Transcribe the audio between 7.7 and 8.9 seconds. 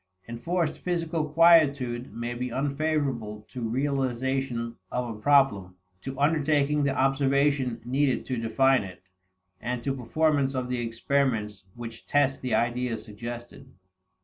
needed to define